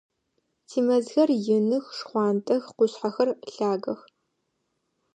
Тимэзхэр 0.67 1.29
иных, 1.55 1.85
шхъуантӏэх, 1.97 2.63
къушъхьэхэр 2.77 3.29
лъагэх. 3.53 3.99